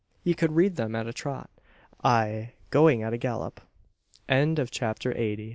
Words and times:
He 0.23 0.33
could 0.33 0.53
read 0.55 0.77
them 0.77 0.95
at 0.95 1.05
a 1.05 1.13
trot; 1.13 1.51
ay, 2.03 2.53
going 2.71 3.03
at 3.03 3.13
a 3.13 3.19
gallop! 3.19 3.61
CHAPTER 4.27 5.15
EIGHTY 5.15 5.43
ONE. 5.49 5.49